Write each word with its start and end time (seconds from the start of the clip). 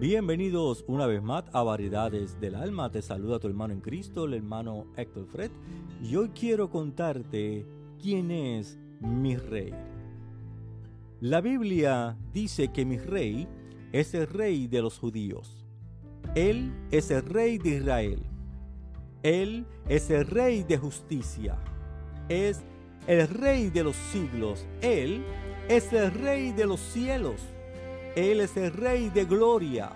Bienvenidos 0.00 0.82
una 0.88 1.06
vez 1.06 1.22
más 1.22 1.44
a 1.52 1.62
Variedades 1.62 2.40
del 2.40 2.54
Alma. 2.54 2.90
Te 2.90 3.02
saluda 3.02 3.38
tu 3.38 3.48
hermano 3.48 3.74
en 3.74 3.82
Cristo, 3.82 4.24
el 4.24 4.32
hermano 4.32 4.86
Héctor 4.96 5.26
Fred. 5.26 5.50
Y 6.02 6.16
hoy 6.16 6.30
quiero 6.30 6.70
contarte 6.70 7.66
quién 8.00 8.30
es 8.30 8.78
mi 9.00 9.36
rey. 9.36 9.74
La 11.20 11.42
Biblia 11.42 12.16
dice 12.32 12.68
que 12.72 12.86
mi 12.86 12.96
rey 12.96 13.46
es 13.92 14.14
el 14.14 14.26
rey 14.26 14.68
de 14.68 14.80
los 14.80 14.98
judíos. 14.98 15.66
Él 16.34 16.72
es 16.90 17.10
el 17.10 17.22
rey 17.22 17.58
de 17.58 17.76
Israel. 17.76 18.22
Él 19.22 19.66
es 19.86 20.08
el 20.08 20.26
rey 20.26 20.62
de 20.62 20.78
justicia. 20.78 21.58
Es 22.30 22.62
el 23.06 23.28
rey 23.28 23.68
de 23.68 23.84
los 23.84 23.96
siglos. 23.96 24.66
Él 24.80 25.22
es 25.68 25.92
el 25.92 26.10
rey 26.10 26.52
de 26.52 26.64
los 26.64 26.80
cielos. 26.80 27.42
Él 28.16 28.40
es 28.40 28.56
el 28.56 28.72
Rey 28.72 29.08
de 29.08 29.24
gloria. 29.24 29.90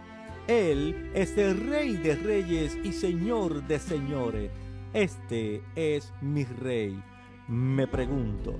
Él 0.47 1.11
es 1.15 1.37
el 1.37 1.67
Rey 1.69 1.97
de 1.97 2.15
reyes 2.15 2.79
y 2.85 2.93
Señor 2.93 3.67
de 3.67 3.79
señores. 3.79 4.51
Este 4.93 5.63
es 5.75 6.13
mi 6.21 6.45
Rey. 6.45 7.03
Me 7.49 7.89
pregunto, 7.89 8.55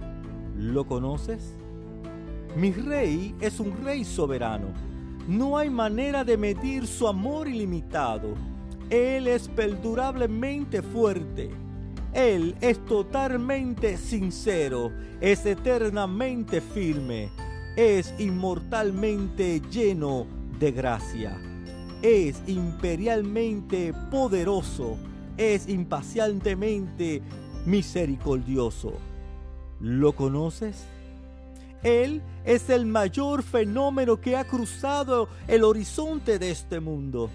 ¿lo 0.57 0.87
conoces? 0.87 1.55
Mi 2.57 2.73
Rey 2.73 3.35
es 3.41 3.61
un 3.61 3.77
Rey 3.85 4.05
soberano. 4.05 4.69
No 5.29 5.57
hay 5.57 5.71
manera 5.71 6.25
de 6.25 6.37
medir 6.37 6.87
su 6.87 7.07
amor 7.07 7.47
ilimitado. 7.47 8.35
Él 8.91 9.29
es 9.29 9.49
perdurablemente 9.49 10.83
fuerte. 10.83 11.51
Él 12.13 12.57
es 12.61 12.85
totalmente 12.87 13.97
sincero, 13.97 14.93
es 15.21 15.47
eternamente 15.47 16.61
firme 16.61 17.44
es 17.77 18.15
inmortalmente 18.19 19.61
lleno 19.71 20.27
de 20.59 20.71
gracia, 20.71 21.37
es 22.03 22.41
imperialmente 22.47 23.93
poderoso, 24.11 24.97
es 25.37 25.69
impacientemente 25.69 27.23
misericordioso. 27.67 28.93
¿Lo 29.81 30.13
conoces? 30.13 30.85
Él 31.83 32.23
es 32.45 32.71
el 32.71 32.87
mayor 32.87 33.43
fenómeno 33.43 34.21
que 34.21 34.37
ha 34.37 34.45
cruzado 34.45 35.29
el 35.49 35.65
horizonte 35.65 36.39
de 36.39 36.51
este 36.51 36.81
mundo. 36.81 37.29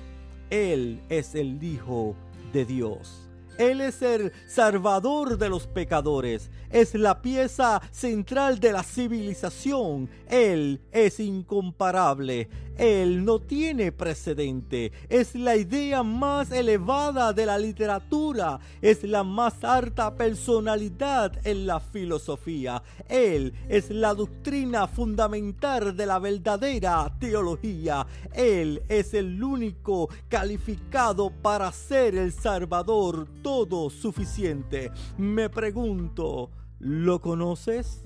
Él 0.49 1.01
es 1.09 1.35
el 1.35 1.61
Hijo 1.61 2.15
de 2.53 2.65
Dios. 2.65 3.28
Él 3.59 3.81
es 3.81 4.01
el 4.01 4.31
salvador 4.47 5.37
de 5.37 5.49
los 5.49 5.67
pecadores. 5.67 6.49
Es 6.69 6.95
la 6.95 7.21
pieza 7.21 7.81
central 7.91 8.59
de 8.61 8.71
la 8.71 8.83
civilización. 8.83 10.09
Él 10.29 10.79
es 10.93 11.19
incomparable. 11.19 12.47
Él 12.79 13.25
no 13.25 13.39
tiene 13.39 13.91
precedente. 13.91 14.93
Es 15.09 15.35
la 15.35 15.57
idea 15.57 16.01
más 16.01 16.49
elevada 16.49 17.33
de 17.33 17.45
la 17.45 17.57
literatura. 17.57 18.57
Es 18.81 19.03
la 19.03 19.25
más 19.25 19.65
alta 19.65 20.15
personalidad 20.15 21.45
en 21.45 21.67
la 21.67 21.81
filosofía. 21.81 22.81
Él 23.09 23.53
es 23.67 23.89
la 23.89 24.13
doctrina 24.13 24.87
fundamental 24.87 25.97
de 25.97 26.05
la 26.05 26.19
verdadera 26.19 27.13
teología. 27.19 28.07
Él 28.33 28.81
es 28.87 29.13
el 29.13 29.43
único 29.43 30.07
calificado 30.29 31.31
para 31.31 31.69
ser 31.73 32.15
el 32.15 32.31
Salvador 32.31 33.27
todo 33.43 33.89
suficiente. 33.89 34.89
Me 35.17 35.49
pregunto, 35.49 36.49
¿lo 36.79 37.19
conoces? 37.19 38.05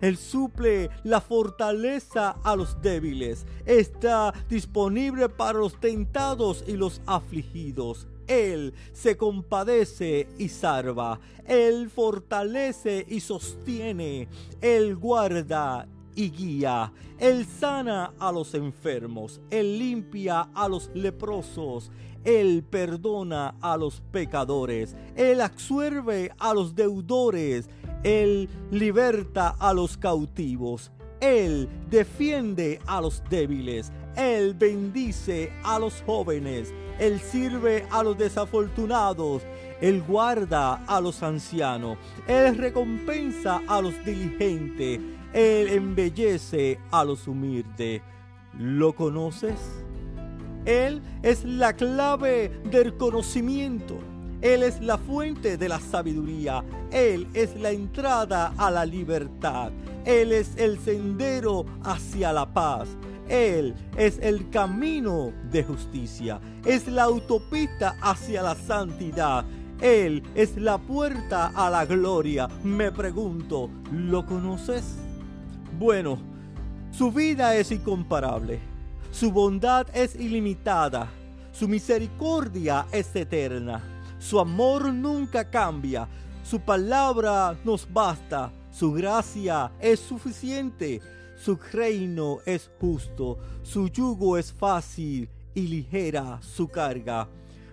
Él 0.00 0.16
suple 0.16 0.90
la 1.04 1.20
fortaleza 1.20 2.36
a 2.42 2.56
los 2.56 2.80
débiles. 2.80 3.46
Está 3.66 4.32
disponible 4.48 5.28
para 5.28 5.58
los 5.58 5.78
tentados 5.80 6.64
y 6.66 6.72
los 6.72 7.00
afligidos. 7.06 8.06
Él 8.26 8.74
se 8.92 9.16
compadece 9.16 10.28
y 10.38 10.48
salva. 10.48 11.18
Él 11.46 11.90
fortalece 11.90 13.04
y 13.08 13.20
sostiene. 13.20 14.28
Él 14.60 14.96
guarda 14.96 15.88
y 16.14 16.30
guía. 16.30 16.92
Él 17.18 17.46
sana 17.46 18.12
a 18.18 18.30
los 18.30 18.54
enfermos. 18.54 19.40
Él 19.50 19.78
limpia 19.78 20.48
a 20.54 20.68
los 20.68 20.90
leprosos. 20.94 21.90
Él 22.24 22.64
perdona 22.68 23.54
a 23.60 23.76
los 23.76 24.02
pecadores. 24.12 24.94
Él 25.16 25.40
absuelve 25.40 26.30
a 26.38 26.52
los 26.52 26.74
deudores. 26.74 27.70
Él 28.02 28.48
liberta 28.70 29.54
a 29.58 29.72
los 29.74 29.96
cautivos. 29.96 30.90
Él 31.20 31.68
defiende 31.90 32.80
a 32.86 33.00
los 33.00 33.22
débiles. 33.28 33.90
Él 34.16 34.54
bendice 34.54 35.52
a 35.64 35.78
los 35.78 36.02
jóvenes. 36.06 36.72
Él 36.98 37.20
sirve 37.20 37.86
a 37.90 38.02
los 38.02 38.18
desafortunados. 38.18 39.42
Él 39.80 40.02
guarda 40.02 40.84
a 40.86 41.00
los 41.00 41.22
ancianos. 41.22 41.98
Él 42.26 42.56
recompensa 42.56 43.62
a 43.66 43.80
los 43.80 43.94
diligentes. 44.04 45.00
Él 45.32 45.68
embellece 45.68 46.78
a 46.90 47.04
los 47.04 47.28
humildes. 47.28 48.02
¿Lo 48.58 48.94
conoces? 48.94 49.58
Él 50.64 51.00
es 51.22 51.44
la 51.44 51.72
clave 51.74 52.48
del 52.70 52.96
conocimiento. 52.96 53.96
Él 54.40 54.62
es 54.62 54.80
la 54.80 54.98
fuente 54.98 55.56
de 55.56 55.68
la 55.68 55.80
sabiduría. 55.80 56.62
Él 56.92 57.26
es 57.34 57.56
la 57.56 57.70
entrada 57.70 58.52
a 58.56 58.70
la 58.70 58.84
libertad. 58.86 59.72
Él 60.04 60.32
es 60.32 60.56
el 60.56 60.78
sendero 60.78 61.66
hacia 61.82 62.32
la 62.32 62.46
paz. 62.46 62.88
Él 63.28 63.74
es 63.96 64.18
el 64.22 64.48
camino 64.50 65.32
de 65.50 65.64
justicia. 65.64 66.40
Es 66.64 66.86
la 66.86 67.04
autopista 67.04 67.96
hacia 68.00 68.42
la 68.42 68.54
santidad. 68.54 69.44
Él 69.80 70.22
es 70.34 70.56
la 70.56 70.78
puerta 70.78 71.52
a 71.54 71.68
la 71.68 71.84
gloria. 71.84 72.48
Me 72.62 72.92
pregunto, 72.92 73.68
¿lo 73.92 74.24
conoces? 74.24 74.84
Bueno, 75.78 76.18
su 76.90 77.12
vida 77.12 77.56
es 77.56 77.70
incomparable. 77.70 78.60
Su 79.10 79.32
bondad 79.32 79.86
es 79.94 80.14
ilimitada. 80.14 81.08
Su 81.52 81.68
misericordia 81.68 82.86
es 82.92 83.14
eterna. 83.16 83.97
Su 84.18 84.40
amor 84.40 84.92
nunca 84.92 85.48
cambia. 85.48 86.08
Su 86.42 86.60
palabra 86.60 87.56
nos 87.64 87.90
basta. 87.92 88.52
Su 88.70 88.92
gracia 88.92 89.72
es 89.80 90.00
suficiente. 90.00 91.00
Su 91.36 91.58
reino 91.72 92.38
es 92.44 92.70
justo. 92.80 93.38
Su 93.62 93.88
yugo 93.88 94.36
es 94.36 94.52
fácil 94.52 95.28
y 95.54 95.62
ligera 95.62 96.40
su 96.42 96.68
carga. 96.68 97.28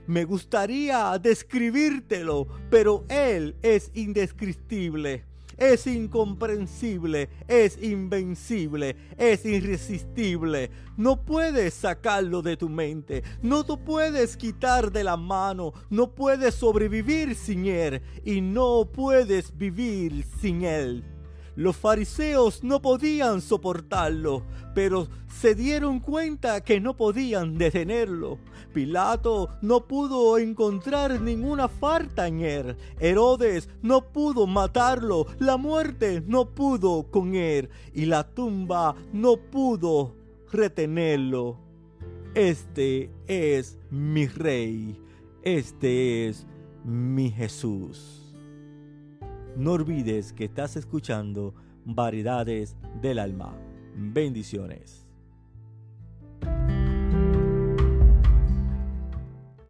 Me 0.08 0.24
gustaría 0.24 1.18
describírtelo, 1.18 2.48
pero 2.70 3.06
Él 3.10 3.56
es 3.62 3.92
indescriptible 3.96 5.26
es 5.58 5.88
incomprensible, 5.88 7.30
es 7.48 7.82
invencible, 7.82 8.96
es 9.18 9.46
irresistible. 9.46 10.70
No 10.98 11.22
puedes 11.22 11.74
sacarlo 11.74 12.42
de 12.42 12.58
tu 12.58 12.70
mente, 12.70 13.24
no 13.42 13.64
te 13.64 13.78
puedes 13.78 14.38
quitar 14.38 14.92
de 14.92 15.04
la 15.04 15.18
mano, 15.18 15.74
no 15.90 16.14
puedes 16.14 16.56
sobrevivir 16.56 17.36
sin 17.36 17.66
Él 17.66 18.02
y 18.24 18.42
no 18.42 18.90
puedes 18.92 19.58
vivir 19.58 20.26
sin 20.42 20.64
Él. 20.64 21.15
Los 21.56 21.78
fariseos 21.78 22.64
no 22.64 22.82
podían 22.82 23.42
soportarlo, 23.42 24.44
pero 24.74 25.08
se 25.28 25.56
dieron 25.56 26.00
cuenta 26.00 26.62
que 26.62 26.80
no 26.82 26.98
podían 26.98 27.58
detenerlo. 27.58 28.38
Pilato 28.74 29.50
no 29.62 29.88
pudo 29.88 30.38
encontrar 30.38 31.22
ninguna 31.22 31.70
falta 31.70 32.28
en 32.28 32.42
él. 32.42 32.76
Herodes 33.00 33.70
no 33.82 34.12
pudo 34.12 34.48
matarlo. 34.48 35.28
La 35.40 35.56
muerte 35.56 36.22
no 36.28 36.50
pudo 36.50 37.10
con 37.10 37.36
él. 37.36 37.70
Y 37.94 38.06
la 38.06 38.28
tumba 38.28 38.94
no 39.14 39.38
pudo 39.38 40.14
retenerlo. 40.52 41.58
Este 42.34 43.10
es 43.28 43.80
mi 43.90 44.28
rey. 44.28 45.00
Este 45.42 46.28
es 46.28 46.46
mi 46.84 47.32
Jesús. 47.32 48.25
No 49.56 49.72
olvides 49.72 50.34
que 50.34 50.44
estás 50.44 50.76
escuchando 50.76 51.54
Variedades 51.86 52.76
del 53.02 53.20
Alma. 53.20 53.56
Bendiciones. 53.96 55.05